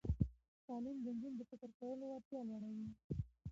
تعلیم 0.67 0.97
د 1.03 1.07
نجونو 1.15 1.37
د 1.39 1.41
فکر 1.51 1.69
کولو 1.79 2.03
وړتیا 2.07 2.41
لوړوي. 2.49 2.87